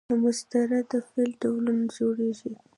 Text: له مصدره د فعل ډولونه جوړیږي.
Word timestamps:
له 0.09 0.15
مصدره 0.23 0.79
د 0.91 0.93
فعل 1.07 1.31
ډولونه 1.41 1.85
جوړیږي. 1.97 2.53